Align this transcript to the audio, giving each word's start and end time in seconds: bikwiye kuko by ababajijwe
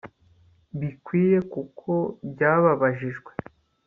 bikwiye 0.79 1.37
kuko 1.53 1.91
by 2.29 2.41
ababajijwe 2.53 3.31